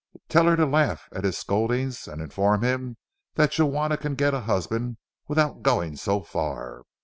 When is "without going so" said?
5.27-6.21